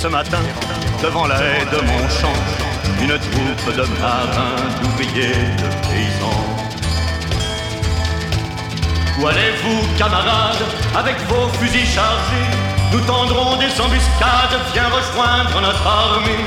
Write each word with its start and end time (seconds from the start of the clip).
Ce 0.00 0.06
matin, 0.06 0.38
devant 1.02 1.26
la 1.26 1.38
haie 1.38 1.66
de 1.72 1.80
mon 1.80 2.08
champ, 2.08 2.38
une 3.02 3.18
troupe 3.18 3.76
de 3.76 3.82
marins, 4.00 4.54
d'ouvriers, 4.80 5.32
de 5.58 5.68
paysans. 5.88 6.46
Où 9.18 9.26
allez-vous, 9.26 9.98
camarades, 9.98 10.64
avec 10.96 11.16
vos 11.26 11.48
fusils 11.58 11.84
chargés? 11.84 12.48
Nous 12.92 13.00
tendrons 13.00 13.56
des 13.56 13.72
embuscades, 13.80 14.60
viens 14.72 14.86
rejoindre 14.86 15.60
notre 15.60 15.84
armée. 15.84 16.46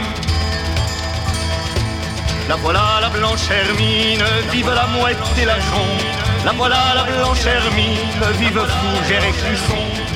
La 2.47 2.55
voilà 2.55 2.99
la 3.01 3.09
blanche 3.09 3.49
hermine, 3.51 4.23
vive 4.49 4.73
la 4.73 4.87
mouette 4.87 5.17
et 5.41 5.45
la 5.45 5.55
jonque. 5.55 6.05
La 6.45 6.53
voilà 6.53 6.95
la 6.95 7.03
blanche 7.03 7.45
hermine, 7.45 7.97
vive 8.39 8.61
Fougère 8.65 9.25
et 9.25 9.33
Clisson. 9.33 10.10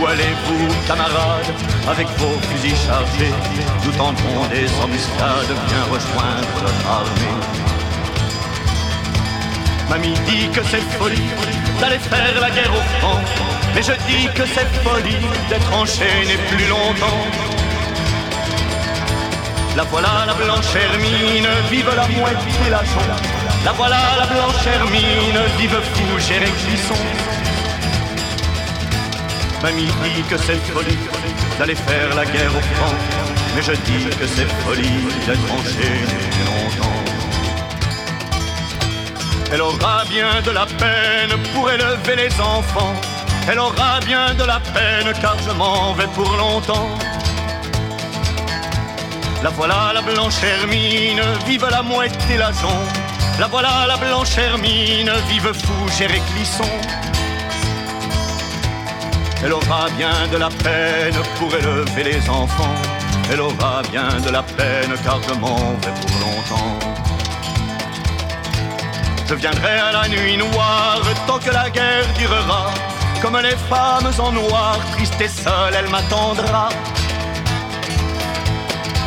Où 0.00 0.06
allez-vous, 0.06 0.68
camarades, 0.86 1.52
avec 1.88 2.06
vos 2.18 2.38
fusils 2.48 2.76
chargés 2.86 3.32
Nous 3.84 3.92
tendrons 3.92 4.46
des 4.50 4.68
embuscades, 4.82 5.54
viens 5.68 5.84
rejoindre 5.84 6.48
notre 6.62 6.88
armée. 6.88 7.38
Mamie 9.88 10.14
dit 10.26 10.48
que 10.48 10.62
c'est 10.64 10.82
folie 10.98 11.30
d'aller 11.80 11.98
faire 11.98 12.40
la 12.40 12.50
guerre 12.50 12.72
au 12.72 12.98
front, 12.98 13.20
mais 13.74 13.82
je 13.82 13.92
dis 14.08 14.26
que 14.34 14.44
c'est 14.46 14.68
folie 14.82 15.26
d'être 15.48 15.72
enchaîné 15.72 16.36
plus 16.48 16.66
longtemps. 16.66 17.26
La 19.76 19.82
voilà 19.84 20.24
la 20.26 20.34
blanche 20.34 20.74
hermine, 20.74 21.48
vive 21.70 21.90
la 21.94 22.06
mouette 22.08 22.36
et 22.66 22.70
la 22.70 22.78
jonque. 22.78 23.24
La 23.64 23.72
voilà 23.72 23.98
la 24.18 24.26
blanche 24.26 24.66
hermine, 24.66 25.40
vive 25.58 25.80
Fougère 25.94 26.42
et 26.42 26.52
Clisson. 26.62 27.33
Mamie 29.64 29.88
dit 30.14 30.22
que 30.28 30.36
c'est 30.36 30.60
folie 30.74 30.98
d'aller 31.58 31.74
faire 31.74 32.14
la 32.14 32.26
guerre 32.26 32.54
au 32.54 32.60
front, 32.74 32.94
mais 33.56 33.62
je 33.62 33.72
dis 33.72 34.04
que 34.18 34.26
c'est 34.26 34.50
folie 34.62 35.00
d'être 35.24 35.50
enchaîné 35.58 36.18
longtemps. 36.44 37.02
Elle 39.50 39.62
aura 39.62 40.04
bien 40.04 40.42
de 40.42 40.50
la 40.50 40.66
peine 40.66 41.34
pour 41.54 41.70
élever 41.70 42.14
les 42.14 42.40
enfants. 42.42 42.94
Elle 43.48 43.58
aura 43.58 44.00
bien 44.00 44.34
de 44.34 44.44
la 44.44 44.60
peine 44.60 45.10
car 45.22 45.36
je 45.42 45.52
m'en 45.52 45.94
vais 45.94 46.08
pour 46.08 46.30
longtemps. 46.36 46.90
La 49.42 49.48
voilà 49.48 49.92
la 49.94 50.02
blanche 50.02 50.42
hermine, 50.42 51.22
vive 51.46 51.66
la 51.70 51.80
mouette 51.80 52.18
et 52.30 52.36
la 52.36 52.52
jonque. 52.52 52.96
La 53.40 53.46
voilà 53.46 53.86
la 53.88 53.96
blanche 53.96 54.36
hermine, 54.36 55.10
vive 55.30 55.54
Fougère 55.54 56.10
et 56.10 56.22
Clisson. 56.34 56.68
Elle 59.44 59.52
aura 59.52 59.90
bien 59.98 60.26
de 60.32 60.38
la 60.38 60.48
peine 60.48 61.20
pour 61.38 61.54
élever 61.54 62.02
les 62.02 62.30
enfants. 62.30 62.74
Elle 63.30 63.42
aura 63.42 63.82
bien 63.92 64.08
de 64.24 64.30
la 64.30 64.42
peine 64.42 64.94
car 65.04 65.20
je 65.28 65.34
m'en 65.34 65.74
vais 65.82 65.94
pour 66.00 66.16
longtemps. 66.24 66.78
Je 69.28 69.34
viendrai 69.34 69.78
à 69.80 69.92
la 69.92 70.08
nuit 70.08 70.38
noire 70.38 71.02
tant 71.26 71.38
que 71.38 71.50
la 71.50 71.68
guerre 71.68 72.06
durera. 72.18 72.70
Comme 73.20 73.38
les 73.38 73.56
femmes 73.68 74.10
en 74.18 74.32
noir, 74.32 74.78
triste 74.92 75.20
et 75.20 75.28
seule, 75.28 75.74
elle 75.78 75.90
m'attendra. 75.90 76.70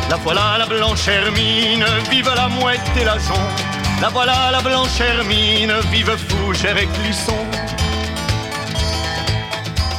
La 0.08 0.16
voilà 0.16 0.56
la 0.58 0.66
blanche 0.66 1.08
hermine, 1.08 1.84
vive 2.10 2.32
la 2.34 2.48
mouette 2.48 2.96
et 3.00 3.04
la 3.04 3.18
jonque. 3.18 3.60
La 4.00 4.08
voilà 4.08 4.50
la 4.52 4.60
blanche 4.60 5.00
hermine, 5.00 5.74
vive 5.90 6.16
Fougère 6.28 6.78
et 6.78 6.86
Clisson. 6.86 7.44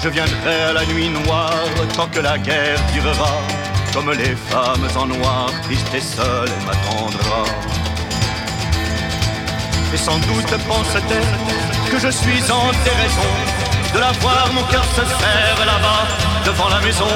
Je 0.01 0.07
viendrai 0.07 0.61
à 0.69 0.73
la 0.73 0.85
nuit 0.85 1.09
noire 1.09 1.65
tant 1.95 2.07
que 2.07 2.19
la 2.19 2.37
guerre 2.37 2.79
durera. 2.93 3.41
Comme 3.93 4.11
les 4.11 4.35
femmes 4.49 4.87
en 4.95 5.07
noir, 5.07 5.51
triste 5.63 5.93
et 5.93 5.99
seule, 5.99 6.47
elle 6.47 6.65
m'attendra. 6.65 7.43
Et 9.93 9.97
sans 9.97 10.19
doute 10.19 10.53
pense-t-elle 10.67 11.91
que 11.91 11.99
je 11.99 12.09
suis 12.09 12.43
en 12.51 12.71
déraison 12.85 13.33
de 13.93 13.99
la 13.99 14.11
voir, 14.21 14.53
mon 14.53 14.63
cœur 14.63 14.85
se 14.85 15.03
serre 15.03 15.65
là-bas 15.65 16.05
devant 16.45 16.69
la 16.69 16.79
maison. 16.79 17.07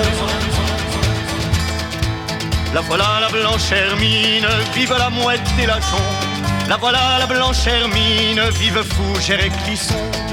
La 2.73 2.81
voilà 2.81 3.19
la 3.22 3.29
blanche 3.29 3.72
hermine, 3.72 4.47
vive 4.73 4.95
la 4.97 5.09
mouette 5.09 5.39
et 5.61 5.67
la. 5.67 5.79
La 6.67 6.77
voilà 6.77 7.19
la 7.19 7.27
blanche 7.27 7.67
hermine, 7.67 8.41
vive 8.59 8.83
Fougère 8.83 9.45
et 9.45 9.51
Clisson. 9.63 10.32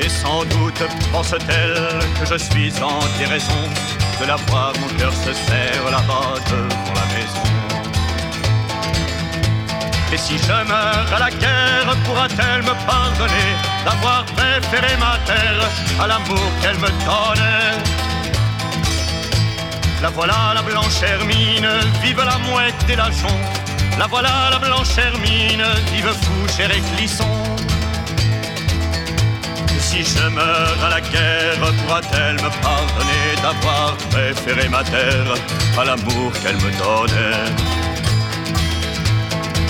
Et 0.00 0.08
sans 0.08 0.44
doute 0.44 0.82
pense-t-elle 1.12 1.74
que 2.18 2.26
je 2.26 2.36
suis 2.36 2.72
en 2.82 3.00
déraison 3.18 3.62
de 4.20 4.26
la 4.26 4.36
voir, 4.46 4.72
mon 4.80 4.88
cœur 4.96 5.12
se 5.12 5.32
serre 5.32 5.90
là-bas 5.90 6.34
devant 6.50 6.94
la 6.94 7.06
maison. 7.14 7.48
Et 10.12 10.16
si 10.16 10.38
je 10.38 10.52
meurs 10.68 11.12
à 11.14 11.18
la 11.18 11.30
guerre, 11.30 11.96
pourra-t-elle 12.04 12.62
me 12.62 12.74
pardonner 12.86 13.50
d'avoir 13.84 14.24
préféré 14.24 14.96
ma 14.98 15.18
terre 15.26 15.68
à 16.00 16.06
l'amour 16.06 16.50
qu'elle 16.62 16.78
me 16.78 16.88
donnait? 17.04 17.76
La 20.00 20.10
voilà 20.10 20.52
la 20.54 20.62
blanche 20.62 21.02
hermine, 21.02 21.68
vive 22.02 22.22
la 22.24 22.38
mouette 22.38 22.74
et 22.88 22.96
la. 22.96 23.08
La 23.98 24.06
voilà 24.06 24.48
la 24.50 24.58
blanche 24.60 24.96
hermine, 24.96 25.64
vive 25.92 26.12
Fougère 26.22 26.70
et 26.70 26.80
Clisson. 26.96 27.57
Si 29.98 30.04
je 30.04 30.28
meurs 30.28 30.84
à 30.84 30.90
la 30.90 31.00
guerre, 31.00 31.58
pourra-t-elle 31.58 32.34
me 32.34 32.50
pardonner 32.62 33.34
d'avoir 33.42 33.96
préféré 34.10 34.68
ma 34.68 34.84
terre 34.84 35.34
à 35.76 35.84
l'amour 35.84 36.30
qu'elle 36.40 36.54
me 36.54 36.70
donnait? 36.78 37.50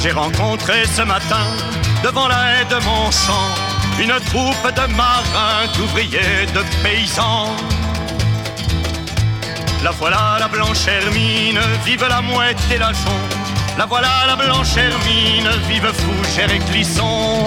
J'ai 0.02 0.12
rencontré 0.12 0.84
ce 0.84 1.00
matin, 1.00 1.46
devant 2.04 2.28
la 2.28 2.60
haie 2.60 2.64
de 2.66 2.74
mon 2.84 3.10
champ, 3.10 3.48
une 3.98 4.12
troupe 4.26 4.74
de 4.76 4.92
marins, 4.92 5.64
d'ouvriers, 5.78 6.44
de 6.52 6.62
paysans. 6.82 7.56
La 9.82 9.92
voilà 9.92 10.36
la 10.40 10.48
blanche 10.48 10.86
hermine, 10.86 11.60
vive 11.86 12.06
la 12.06 12.20
mouette 12.20 12.60
et 12.70 12.76
la 12.76 12.92
jonque. 12.92 13.34
La 13.78 13.86
voilà 13.86 14.26
la 14.26 14.36
blanche 14.36 14.76
hermine, 14.76 15.48
vive 15.70 15.90
Fougère 15.90 16.52
et 16.52 16.58
Clisson. 16.70 17.46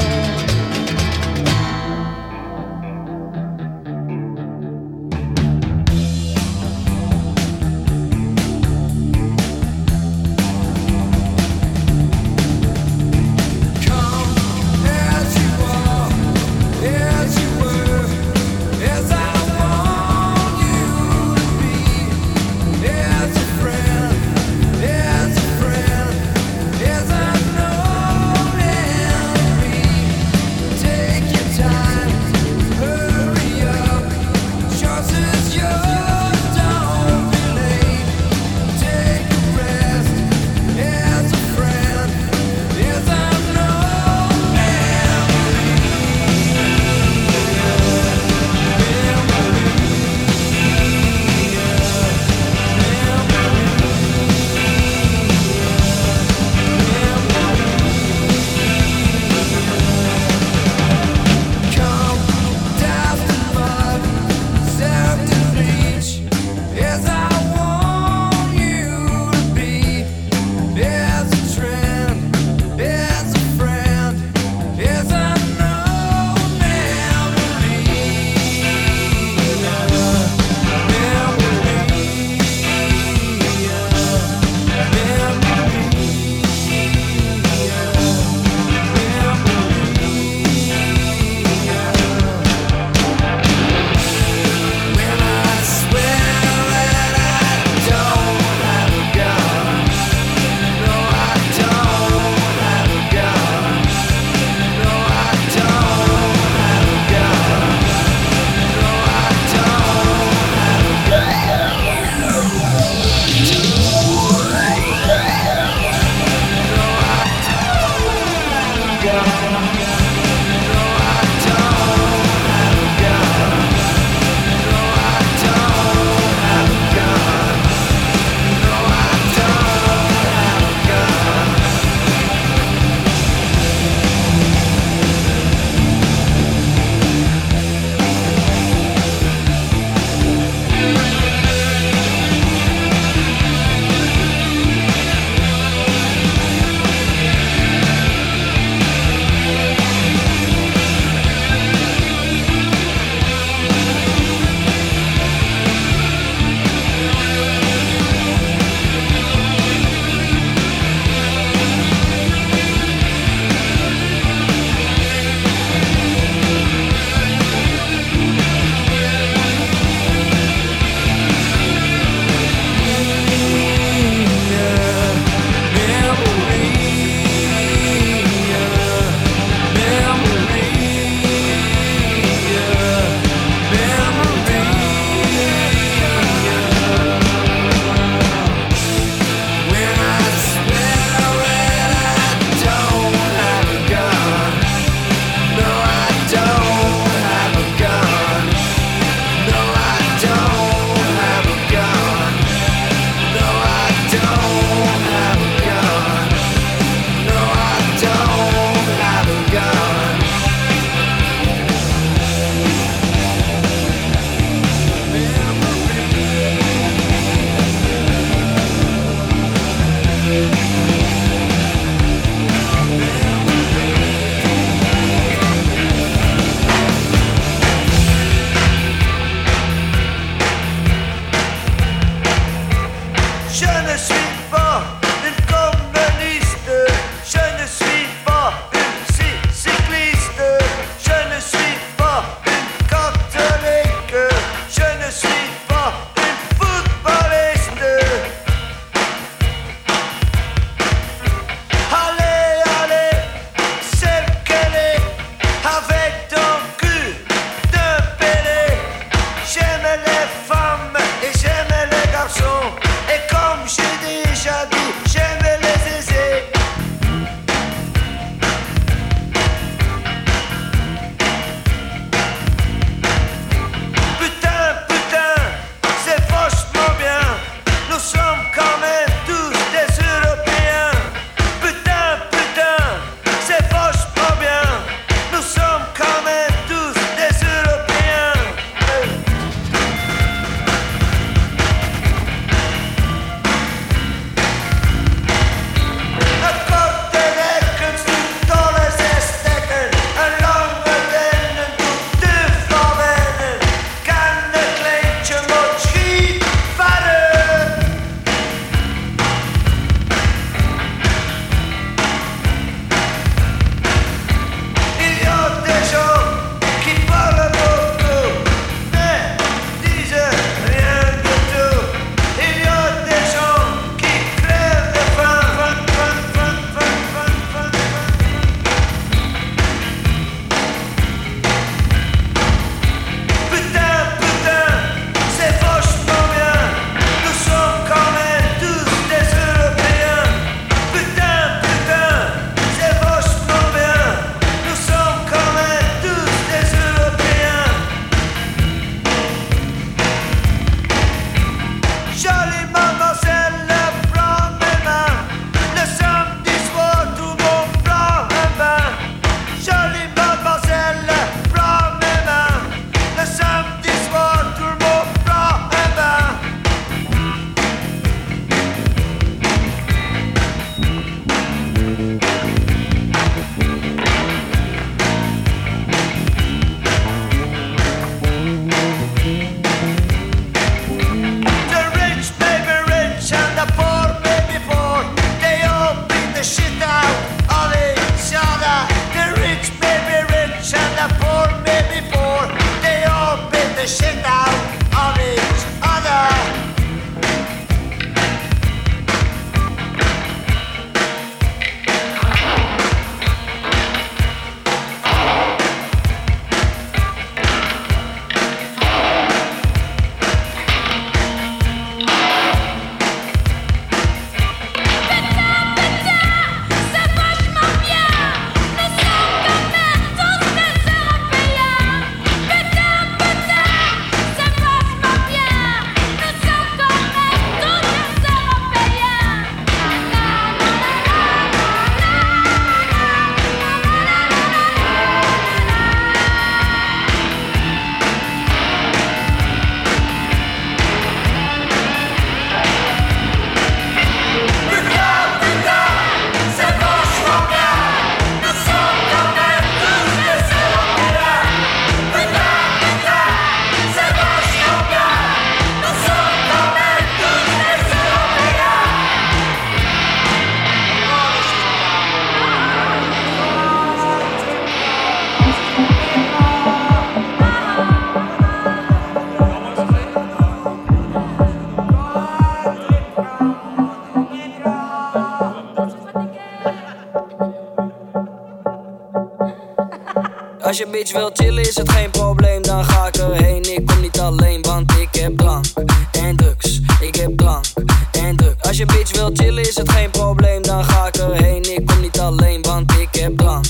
Bitch 481.02 481.14
wil 481.14 481.30
chillen 481.34 481.64
is 481.64 481.76
het 481.76 481.92
geen 481.92 482.12
probleem, 482.12 482.62
dan 482.62 482.86
ga 482.86 483.08
ik 483.08 483.16
erheen. 483.16 483.76
Ik 483.76 483.86
kom 483.86 484.02
niet 484.02 484.20
alleen, 484.20 484.62
want 484.62 484.92
ik 484.92 485.16
heb 485.16 485.38
drank 485.38 485.66
en 486.12 486.36
drugs. 486.36 486.80
Ik 487.00 487.16
heb 487.16 487.38
drank 487.38 487.66
en 488.12 488.36
drugs. 488.36 488.68
Als 488.68 488.78
je 488.78 488.86
bitch 488.86 489.12
wil 489.16 489.30
chillen 489.34 489.64
is 489.64 489.76
het 489.76 489.92
geen 489.92 490.10
probleem, 490.12 490.62
dan 490.62 490.84
ga 490.84 491.08
ik 491.08 491.16
erheen. 491.16 491.76
Ik 491.76 491.86
kom 491.86 492.02
niet 492.02 492.20
alleen, 492.20 492.62
want 492.62 492.92
ik 492.92 493.16
heb 493.16 493.38
drank, 493.38 493.66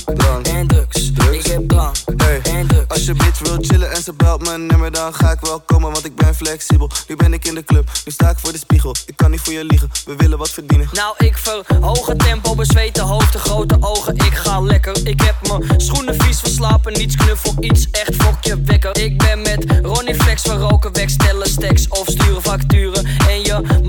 en 0.46 0.66
drugs. 0.66 1.10
Ik 1.30 1.46
heb 1.46 1.68
drank 1.68 1.96
en 2.42 2.66
drugs. 2.66 2.88
Als 2.88 3.04
je 3.04 3.14
bitch 3.14 3.38
wil 3.38 3.56
chillen 3.60 3.92
en 3.92 4.02
ze 4.02 4.12
belt 4.12 4.44
mijn 4.44 4.66
nummer, 4.66 4.90
dan 4.90 5.14
ga 5.14 5.32
ik 5.32 5.40
wel 5.40 5.60
komen, 5.60 5.92
want 5.92 6.04
ik 6.04 6.14
ben 6.14 6.21
flexibel. 6.34 6.90
Nu 7.08 7.16
ben 7.16 7.32
ik 7.32 7.44
in 7.44 7.54
de 7.54 7.64
club, 7.64 7.90
nu 8.04 8.12
sta 8.12 8.30
ik 8.30 8.38
voor 8.38 8.52
de 8.52 8.58
spiegel. 8.58 8.94
Ik 9.06 9.16
kan 9.16 9.30
niet 9.30 9.40
voor 9.40 9.52
je 9.52 9.64
liegen, 9.64 9.90
we 10.04 10.16
willen 10.16 10.38
wat 10.38 10.50
verdienen. 10.50 10.88
Nou, 10.92 11.14
ik 11.18 11.38
verhoog 11.38 12.06
het 12.06 12.18
tempo, 12.18 12.54
bezweten 12.54 13.04
hoofd, 13.04 13.34
grote 13.34 13.76
ogen. 13.80 14.16
Ik 14.16 14.34
ga 14.34 14.60
lekker. 14.60 14.96
Ik 15.04 15.20
heb 15.20 15.36
mijn 15.48 15.80
schoenen 15.80 16.20
vies 16.22 16.40
verslapen, 16.40 16.92
niets 16.92 17.16
knuffel, 17.16 17.54
iets 17.60 17.90
echt 17.90 18.14
fokje 18.14 18.60
wekker. 18.60 18.98
Ik 18.98 19.18
ben 19.18 19.42
met 19.42 19.64
Ronnie 19.82 20.14
Flex 20.14 20.42
van 20.42 20.58
roken 20.58 20.92
weg, 20.92 21.10
stellen 21.10 21.48
stacks 21.48 21.88
of 21.88 22.06
sturen 22.06 22.42
facturen. 22.42 23.01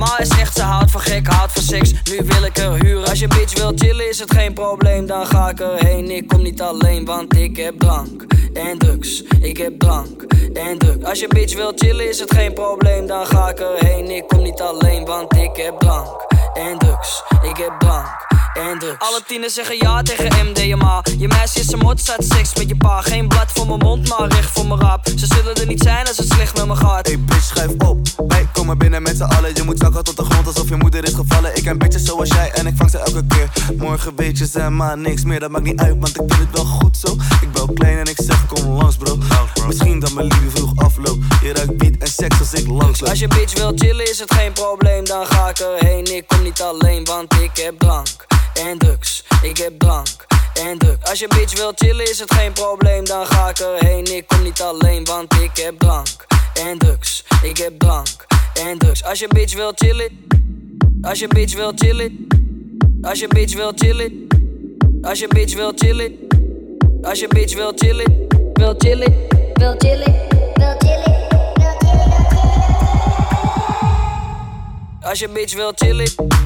En 0.03 0.09
je 0.09 0.15
ma 0.15 0.19
is 0.19 0.41
echt, 0.41 0.55
ze 0.55 0.61
houdt 0.61 0.91
van 0.91 1.01
gek, 1.01 1.27
houdt 1.27 1.51
van 1.51 1.61
seks. 1.61 1.91
Nu 1.91 2.19
wil 2.23 2.43
ik 2.43 2.57
er 2.57 2.73
huren. 2.73 3.09
Als 3.09 3.19
je 3.19 3.27
bitch 3.27 3.57
wil 3.57 3.71
chillen, 3.75 4.09
is 4.09 4.19
het 4.19 4.33
geen 4.33 4.53
probleem, 4.53 5.05
dan 5.05 5.25
ga 5.25 5.49
ik 5.49 5.59
erheen. 5.59 6.11
Ik 6.11 6.27
kom 6.27 6.41
niet 6.41 6.61
alleen, 6.61 7.05
want 7.05 7.35
ik 7.35 7.57
heb 7.57 7.79
drank 7.79 8.25
en 8.53 8.77
drugs. 8.77 9.23
Ik 9.39 9.57
heb 9.57 9.79
drank 9.79 10.21
en 10.53 10.77
drugs. 10.77 11.05
Als 11.05 11.19
je 11.19 11.27
bitch 11.27 11.55
wil 11.55 11.71
chillen, 11.75 12.09
is 12.09 12.19
het 12.19 12.33
geen 12.33 12.53
probleem, 12.53 13.07
dan 13.07 13.25
ga 13.25 13.49
ik 13.49 13.59
erheen. 13.59 14.11
Ik 14.11 14.27
kom 14.27 14.41
niet 14.41 14.61
alleen, 14.61 15.05
want 15.05 15.35
ik 15.35 15.55
heb 15.55 15.79
drank 15.79 16.25
en 16.53 16.77
drugs. 16.77 17.23
Ik 17.41 17.57
heb 17.57 17.79
drank 17.79 18.42
en 18.53 18.79
drugs. 18.79 18.95
Alle 18.99 19.21
tieners 19.27 19.53
zeggen 19.53 19.77
ja 19.77 20.01
tegen 20.01 20.47
MDMA. 20.47 21.03
Je 21.17 21.27
meisje 21.27 21.59
is 21.59 21.71
een 21.71 21.79
mot, 21.79 21.99
staat 21.99 22.25
seks 22.25 22.55
met 22.55 22.69
je 22.69 22.75
pa. 22.75 23.01
Geen 23.01 23.27
blad 23.27 23.51
voor 23.53 23.67
mijn 23.67 23.79
mond, 23.79 24.09
maar 24.09 24.27
recht 24.27 24.49
voor 24.51 24.67
mijn 24.67 24.79
rap. 24.79 25.07
Ze 25.15 25.25
zullen 25.25 25.55
er 25.55 25.67
niet 25.67 25.81
zijn 25.81 26.07
als 26.07 26.17
het 26.17 26.31
slecht 26.31 26.57
met 26.57 26.65
me 26.65 26.75
gaat. 26.75 27.07
Hey 27.07 27.19
bitch, 27.19 27.43
schrijf 27.43 27.71
op. 27.77 28.07
Wij 28.27 28.47
komen 28.53 28.77
binnen 28.77 29.01
met 29.01 29.17
z'n 29.17 29.23
allen. 29.23 29.55
Je 29.55 29.63
moet 29.63 29.79
zakken 29.79 30.03
tot 30.03 30.17
de 30.17 30.23
grond 30.23 30.47
alsof 30.47 30.69
je 30.69 30.75
moeder 30.75 31.03
is 31.03 31.13
gevallen. 31.13 31.55
Ik 31.55 31.63
ken 31.63 31.77
bitches 31.77 32.03
zoals 32.03 32.29
jij 32.29 32.51
en 32.51 32.67
ik 32.67 32.73
vang 32.75 32.89
ze 32.89 32.97
elke 32.97 33.25
keer. 33.27 33.49
Morgen 33.77 34.15
weet 34.15 34.37
je 34.37 34.47
ze 34.47 34.69
maar 34.69 34.97
niks 34.97 35.23
meer. 35.23 35.39
Dat 35.39 35.49
maakt 35.49 35.65
niet 35.65 35.79
uit, 35.79 35.95
want 35.99 36.09
ik 36.09 36.33
vind 36.33 36.39
het 36.39 36.49
wel 36.51 36.65
goed 36.65 36.97
zo. 36.97 37.17
Ik 37.41 37.51
ben 37.51 37.73
klein 37.73 37.97
en 37.97 38.05
ik 38.05 38.19
zeg 38.23 38.45
kom 38.45 38.65
langs 38.65 38.95
bro. 38.95 39.17
Misschien 39.67 39.99
dat 39.99 40.13
mijn 40.13 40.27
liefde 40.27 40.49
vroeg 40.49 40.71
afloopt. 40.75 41.25
Je 41.41 41.53
ruikt 41.53 41.77
beat 41.77 41.95
en 41.99 42.07
seks 42.07 42.39
als 42.39 42.53
ik 42.53 42.67
langs 42.67 42.99
loop. 42.99 43.09
Als 43.09 43.19
je 43.19 43.27
bitch 43.27 43.53
wil 43.57 43.71
chillen 43.75 44.09
is 44.09 44.19
het 44.19 44.33
geen 44.33 44.53
probleem, 44.53 45.05
dan 45.05 45.25
ga 45.25 45.49
ik 45.49 45.59
erheen. 45.59 46.15
Ik 46.15 46.27
kom 46.27 46.43
niet 46.43 46.61
alleen, 46.61 47.03
want 47.03 47.33
ik 47.33 47.51
heb 47.53 47.79
drank 47.79 48.31
en 48.53 48.77
drugs. 48.77 49.23
Ik 49.41 49.57
heb 49.57 49.79
drank 49.79 50.25
en 50.53 50.77
drugs. 50.77 51.09
Als 51.09 51.19
je 51.19 51.27
bitch 51.27 51.57
wil 51.57 51.71
chillen 51.75 52.09
is 52.09 52.19
het 52.19 52.33
geen 52.33 52.53
probleem, 52.53 53.05
dan 53.05 53.25
ga 53.25 53.49
ik 53.49 53.59
erheen. 53.59 54.15
Ik 54.15 54.27
kom 54.27 54.43
niet 54.43 54.61
alleen, 54.61 55.05
want 55.05 55.33
ik 55.33 55.57
heb 55.57 55.79
drank 55.79 56.25
en 56.53 56.77
drugs. 56.77 57.23
Ik 57.41 57.57
heb 57.57 57.79
drank 57.79 58.25
en 58.53 58.77
drugs. 58.77 59.03
Als 59.03 59.19
je 59.19 59.27
bitch 59.27 59.55
wil 59.55 59.71
chillen, 59.75 60.27
als 61.01 61.19
je 61.19 61.27
bitch 61.27 61.55
wil 61.55 61.71
chillen, 61.75 62.27
als 63.01 63.19
je 63.19 63.27
bitch 63.27 63.55
wil 63.55 63.71
chillen, 63.75 64.27
als 65.01 65.19
je 65.19 65.27
bitch 65.27 65.55
wil 65.55 65.71
chillen, 65.75 66.17
als 67.01 67.19
je 67.19 67.27
bitch 67.27 67.55
wil 67.55 67.71
chillen, 67.75 68.27
wil 68.53 68.75
chillen, 68.77 69.27
wil 69.53 69.75
chillen, 69.77 70.27
wil 70.53 70.75
chillen. 70.77 71.21
Als 75.01 75.19
je 75.19 75.29
bitch 75.29 75.53
wil 75.55 75.71
chillen. 75.75 76.42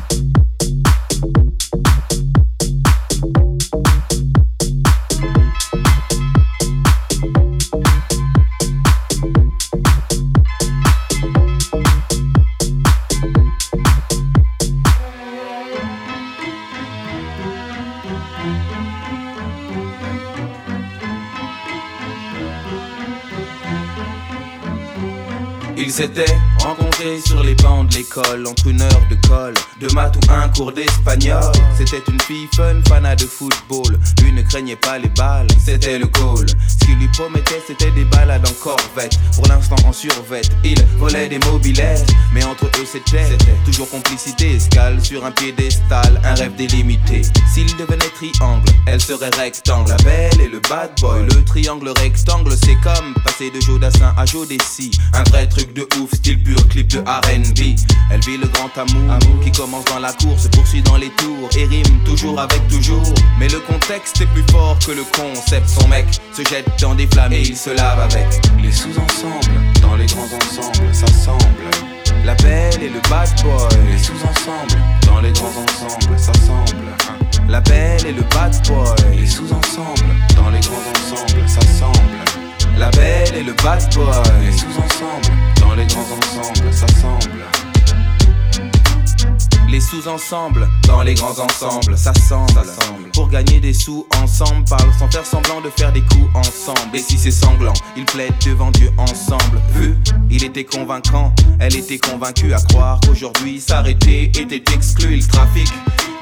Ils 25.99 26.03
s'étaient 26.03 26.37
rencontrés 26.67 27.21
sur 27.25 27.43
les 27.43 27.55
bancs 27.55 27.89
de 27.89 27.95
l'école 27.95 28.45
Entre 28.45 28.67
une 28.67 28.81
heure 28.81 29.03
de 29.09 29.15
colle, 29.27 29.53
de 29.79 29.87
maths 29.93 30.15
ou 30.17 30.31
un 30.31 30.49
cours 30.49 30.73
d'espagnol. 30.73 31.51
C'était 31.77 32.03
une 32.11 32.19
fille 32.21 32.47
fun, 32.55 32.81
fana 32.87 33.15
de 33.15 33.25
football. 33.25 33.97
Lui 34.21 34.33
ne 34.33 34.41
craignait 34.41 34.75
pas 34.75 34.97
les 34.97 35.09
balles, 35.09 35.47
c'était 35.63 35.97
le 35.97 36.07
call 36.07 36.47
Ce 36.67 36.85
qu'il 36.85 36.97
lui 36.97 37.07
promettait 37.09 37.61
c'était 37.65 37.91
des 37.91 38.03
balades 38.05 38.45
en 38.45 38.53
corvette. 38.63 39.17
Pour 39.35 39.47
l'instant 39.47 39.77
en 39.85 39.93
survette, 39.93 40.51
il 40.63 40.81
volait 40.97 41.29
des 41.29 41.39
mobilettes. 41.39 42.05
Mais 42.33 42.43
entre 42.43 42.65
eux 42.65 42.85
c'était 42.85 43.37
toujours 43.65 43.89
complicité. 43.89 44.55
Escale 44.55 45.03
sur 45.03 45.25
un 45.25 45.31
piédestal, 45.31 46.21
un 46.23 46.33
rêve 46.33 46.55
délimité. 46.55 47.21
S'il 47.53 47.67
devenait 47.77 48.11
triangle, 48.15 48.69
elle 48.87 49.01
serait 49.01 49.29
rectangle. 49.37 49.89
La 49.89 49.97
belle 49.97 50.41
et 50.41 50.49
le 50.49 50.59
bad 50.69 50.91
boy, 50.99 51.23
le 51.23 51.43
triangle 51.45 51.89
rectangle 51.89 52.51
C'est 52.57 52.75
comme 52.81 53.13
passer 53.23 53.51
de 53.51 53.61
Jodassin 53.61 54.13
à 54.17 54.25
Jodessi 54.25 54.91
Un 55.13 55.23
vrai 55.23 55.47
truc 55.47 55.73
de 55.73 55.87
ouf, 55.99 56.13
style 56.13 56.41
pur 56.41 56.56
clip 56.63 56.87
de 56.87 56.99
RB. 56.99 57.75
Elle 58.11 58.21
vit 58.21 58.37
le 58.37 58.47
grand 58.47 58.71
amour, 58.77 59.39
qui 59.43 59.51
commence 59.51 59.85
dans 59.85 59.99
la 59.99 60.13
cour, 60.13 60.39
se 60.39 60.47
poursuit 60.49 60.81
dans 60.81 60.97
les 60.97 61.09
tours 61.09 61.49
et 61.57 61.65
rime 61.65 62.03
toujours 62.05 62.39
avec 62.39 62.67
toujours. 62.67 63.13
Mais 63.39 63.47
le 63.49 63.59
contexte 63.59 64.21
est 64.21 64.25
plus 64.27 64.45
fort 64.51 64.77
que 64.79 64.91
le 64.91 65.03
concept. 65.03 65.67
Son 65.67 65.87
mec 65.87 66.05
se 66.33 66.43
jette 66.43 66.67
dans 66.79 66.95
des 66.95 67.07
flammes 67.07 67.33
et 67.33 67.41
il 67.41 67.57
se 67.57 67.69
lave 67.69 67.99
avec. 67.99 68.27
Les 68.61 68.71
sous-ensembles, 68.71 69.59
dans 69.81 69.95
les 69.95 70.05
grands 70.05 70.23
ensembles, 70.23 70.93
ça 70.93 71.07
semble. 71.07 71.87
La 72.25 72.35
belle 72.35 72.81
et 72.81 72.89
le 72.89 72.99
bad 73.09 73.29
boy. 73.43 73.79
Les 73.89 73.97
sous-ensembles, 73.97 74.81
dans 75.05 75.21
les 75.21 75.31
grands 75.31 75.47
ensembles, 75.47 76.19
ça 76.19 76.33
semble. 76.33 76.87
La 77.47 77.61
belle 77.61 78.05
et 78.05 78.11
le 78.11 78.23
bad 78.33 78.55
boy. 78.67 79.15
Les 79.15 79.27
sous-ensembles, 79.27 80.15
dans 80.35 80.49
les 80.49 80.59
grands 80.59 80.75
ensembles, 80.75 81.47
ça 81.47 81.61
semble. 81.61 82.26
La 82.79 82.89
belle 82.91 83.35
et 83.35 83.43
le 83.43 83.53
bad 83.63 83.83
boy. 83.95 84.05
Les 84.41 84.51
sous-ensembles, 84.51 85.35
dans 85.59 85.73
les 85.73 85.85
grands 85.87 86.01
ensembles, 86.01 86.73
ça 86.73 86.87
semble. 86.87 87.43
Les 89.69 89.81
sous-ensembles 89.81 90.69
dans 90.87 91.01
les 91.01 91.13
grands 91.13 91.39
ensembles, 91.39 91.97
ça 91.97 92.13
semble. 92.13 92.61
Pour 93.13 93.29
gagner 93.29 93.59
des 93.59 93.73
sous 93.73 94.05
ensemble, 94.21 94.63
parle 94.69 94.93
sans 94.97 95.09
faire 95.11 95.25
semblant 95.25 95.59
de 95.61 95.69
faire 95.71 95.91
des 95.91 96.01
coups 96.01 96.29
ensemble. 96.35 96.95
Et 96.95 96.99
si 96.99 97.17
c'est 97.17 97.31
sanglant, 97.31 97.73
ils 97.95 98.05
plaident 98.05 98.33
devant 98.45 98.71
Dieu 98.71 98.91
ensemble. 98.97 99.59
Vu, 99.73 99.97
il 100.29 100.43
était 100.43 100.63
convaincant, 100.63 101.33
elle 101.59 101.75
était 101.75 101.97
convaincue 101.97 102.53
à 102.53 102.59
croire 102.59 102.99
qu'aujourd'hui 103.05 103.59
s'arrêter 103.59 104.31
était 104.39 104.63
exclu. 104.73 105.15
Il 105.15 105.27
trafic 105.27 105.67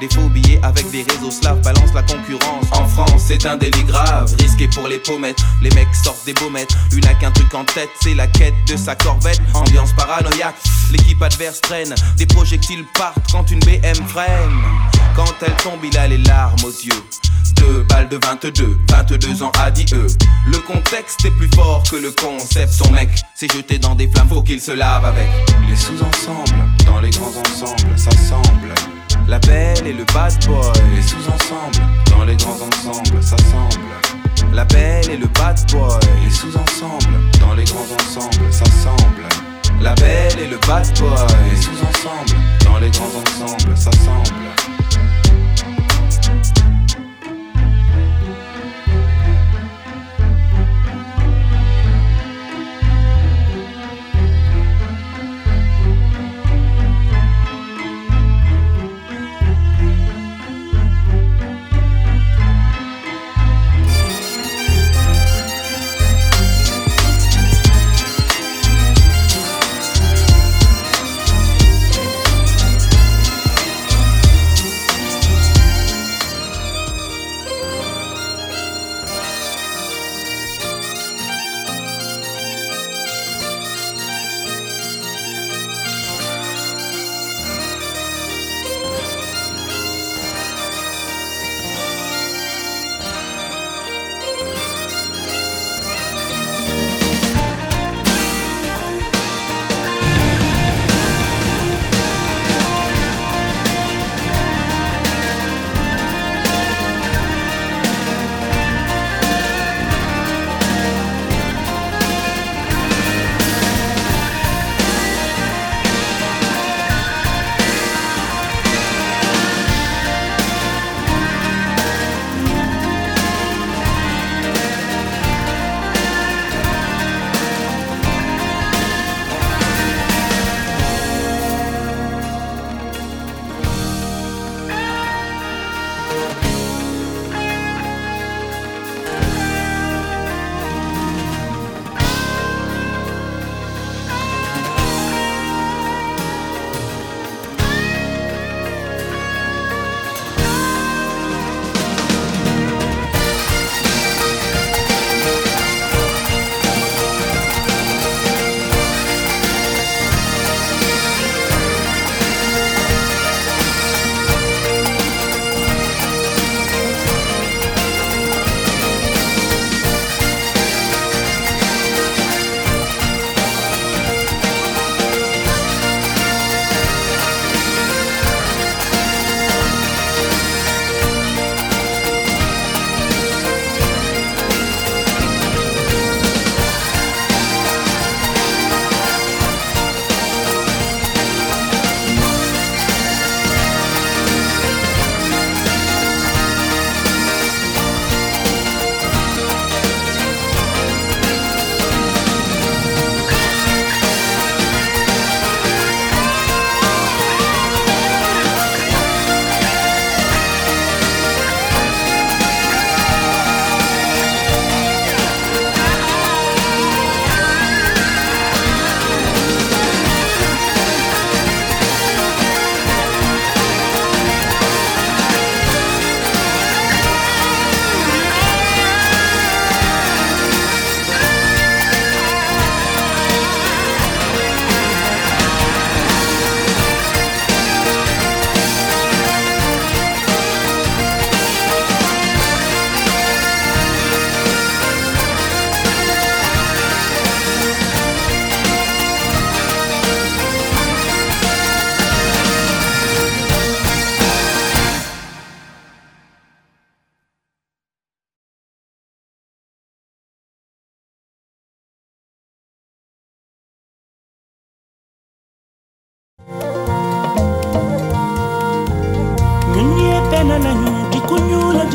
des 0.00 0.08
faux 0.08 0.28
billets 0.28 0.60
avec 0.62 0.90
des 0.90 1.02
réseaux 1.02 1.30
slaves 1.30 1.60
balance 1.62 1.92
la 1.94 2.02
concurrence. 2.02 2.66
En 2.72 2.86
France, 2.86 3.24
c'est 3.26 3.46
un 3.46 3.56
délit 3.56 3.84
grave, 3.84 4.34
risqué 4.38 4.68
pour 4.68 4.88
les 4.88 4.98
pommettes. 4.98 5.38
Les 5.62 5.70
mecs 5.70 5.94
sortent 5.94 6.24
des 6.26 6.34
baumettes, 6.34 6.74
une 6.92 7.06
a 7.06 7.14
qu'un 7.14 7.30
truc 7.30 7.52
en 7.54 7.64
tête, 7.64 7.90
c'est 8.00 8.14
la 8.14 8.26
quête 8.26 8.54
de 8.68 8.76
sa 8.76 8.94
corvette. 8.94 9.40
Ambiance 9.54 9.92
paranoïaque, 9.94 10.56
l'équipe 10.90 11.22
adverse 11.22 11.60
traîne, 11.60 11.94
des 12.16 12.26
projectiles 12.26 12.84
partent 12.94 13.24
quand 13.30 13.50
une 13.50 13.60
BM 13.60 14.06
freine. 14.06 14.60
Quand 15.14 15.34
elle 15.42 15.54
tombe, 15.62 15.80
il 15.84 15.96
a 15.98 16.08
les 16.08 16.18
larmes 16.18 16.64
aux 16.64 16.70
yeux. 16.70 17.02
Deux 17.54 17.86
balles 17.88 18.08
de 18.08 18.18
22, 18.22 18.78
22 18.90 19.42
ans 19.42 19.52
à 19.58 19.70
10 19.70 19.94
E. 19.94 20.06
Le 20.46 20.58
contexte 20.58 21.24
est 21.24 21.30
plus 21.30 21.48
fort 21.54 21.82
que 21.90 21.96
le 21.96 22.10
concept. 22.10 22.72
Son 22.72 22.90
mec 22.90 23.08
s'est 23.34 23.48
jeté 23.48 23.78
dans 23.78 23.94
des 23.94 24.08
flammes, 24.08 24.28
faut 24.28 24.42
qu'il 24.42 24.60
se 24.60 24.72
lave 24.72 25.04
avec. 25.04 25.28
Les 25.68 25.76
sous-ensembles, 25.76 26.64
dans 26.84 27.00
les 27.00 27.10
grands 27.10 27.28
ensembles, 27.28 27.98
ça 27.98 28.10
semble. 28.10 28.74
La 29.28 29.40
belle 29.40 29.86
et 29.86 29.92
le 29.92 30.04
bad 30.14 30.32
boy. 30.46 30.72
Les 30.94 31.02
sous-ensembles, 31.02 31.84
dans 32.10 32.24
les 32.24 32.36
grands 32.36 32.52
ensembles, 32.52 33.22
ça 33.22 33.36
semble. 33.38 34.54
La 34.54 34.64
belle 34.64 35.10
et 35.10 35.16
le 35.16 35.26
bad 35.26 35.58
boy. 35.72 35.98
Les 36.24 36.30
sous-ensembles, 36.30 37.18
dans 37.40 37.54
les 37.54 37.64
grands 37.64 37.80
ensembles, 37.80 38.52
ça 38.52 38.64
semble. 38.66 39.24
La 39.80 39.94
belle 39.96 40.38
et 40.38 40.46
le 40.46 40.58
bad 40.66 40.86
boy. 41.00 41.10
Les 41.50 41.60
sous-ensembles, 41.60 42.40
dans 42.64 42.78
les 42.78 42.90
grands 42.90 43.04
ensembles, 43.04 43.76
ça 43.76 43.90
semble. 43.92 44.75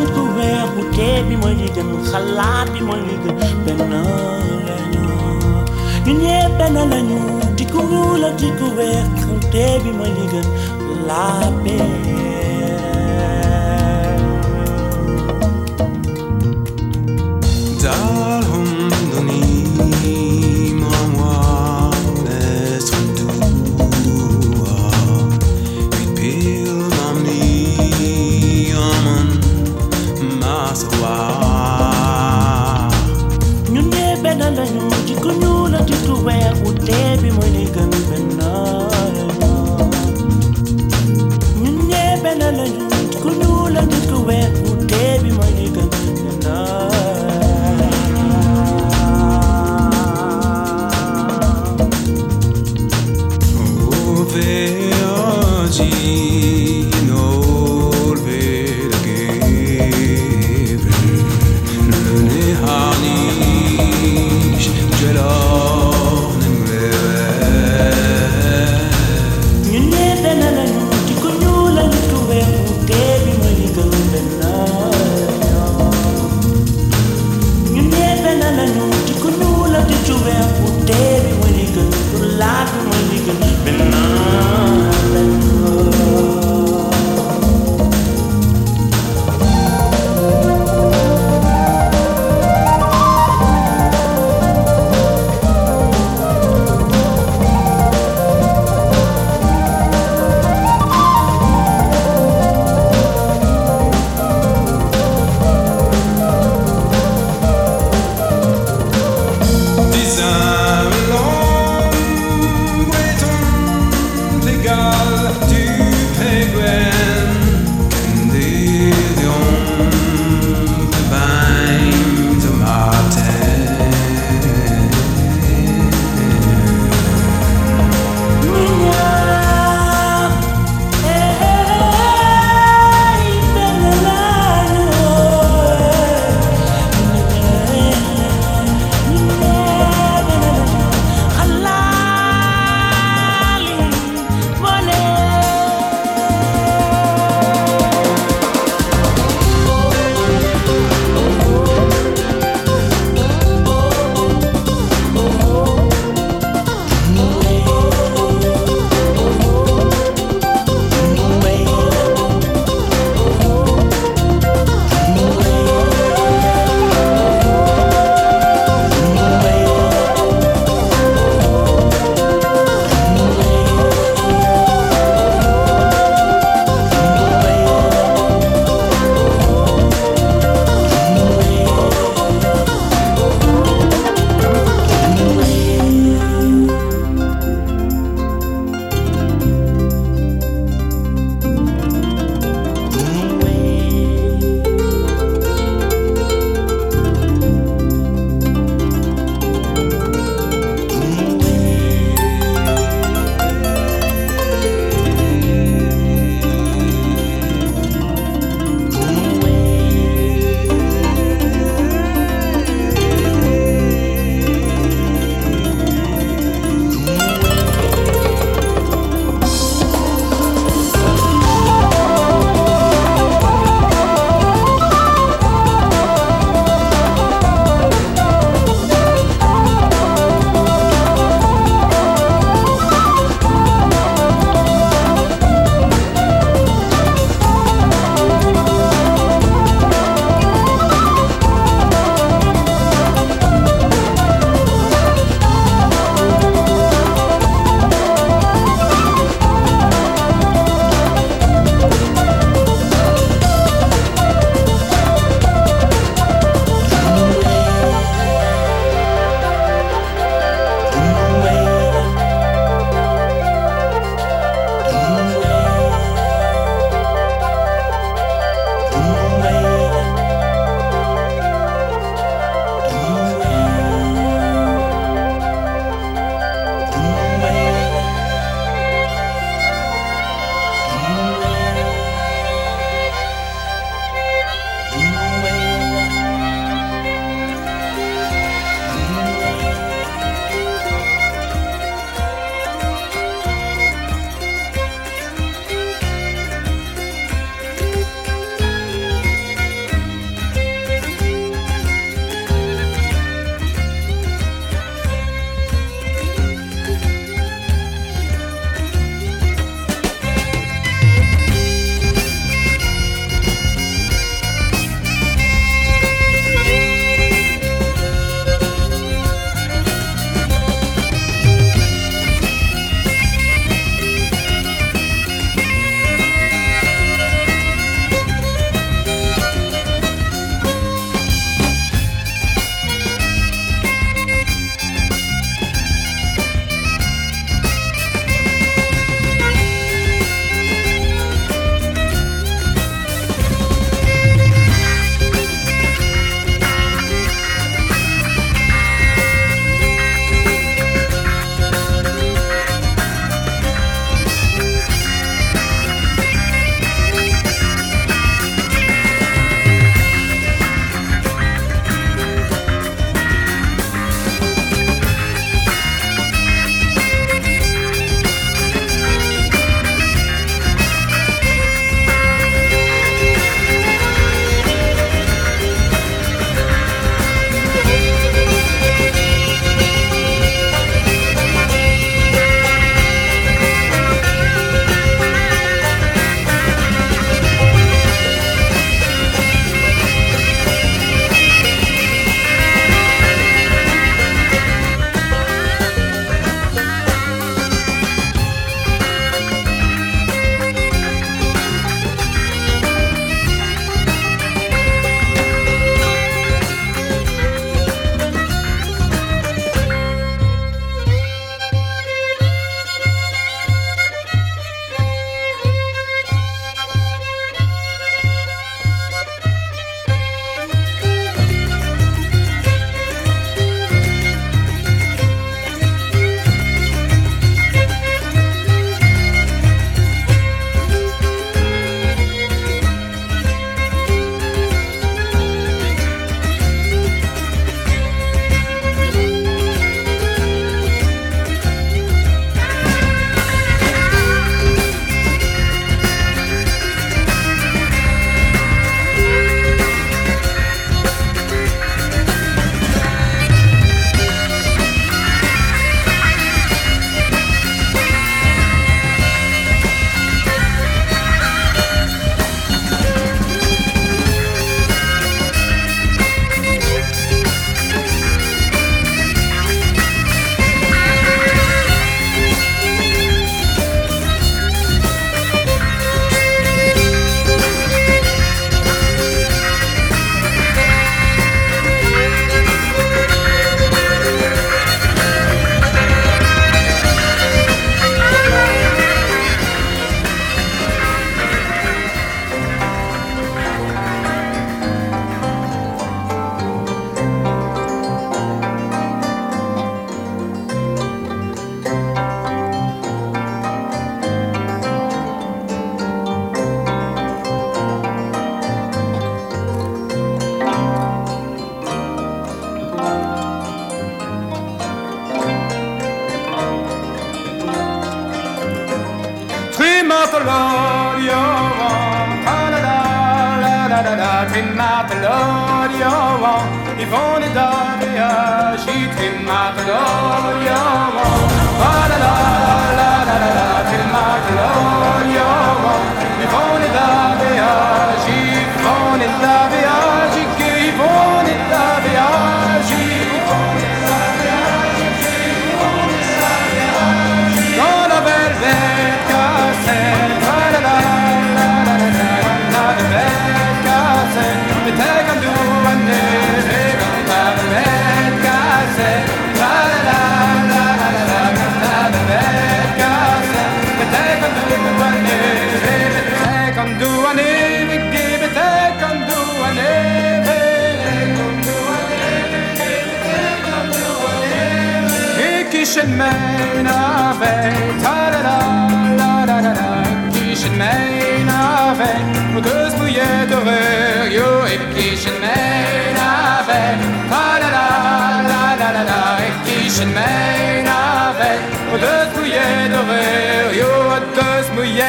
Di 0.01 0.07
ku 0.17 0.23
weex 0.37 0.65
bu 0.75 0.81
bi 1.29 1.35
mooy 1.41 1.53
li 1.61 1.67
gën 1.75 1.89
xalaat 2.09 2.67
bi 2.73 2.79
mooy 2.87 3.01
di 7.57 7.63
ku 7.73 7.79
ñuul 7.91 8.23
ak 8.27 8.33
di 8.41 8.49
ku 8.59 8.67
weex 8.77 9.05
bu 9.27 9.33
tee 9.51 9.75
bi 9.83 9.91
la. 11.07 12.10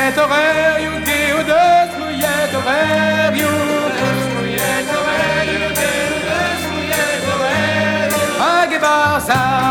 Mujetorreio, 0.03 0.91
Deus, 1.05 1.45
A 8.41 8.67
que 8.67 8.79
a 9.31 9.31
da. 9.31 9.63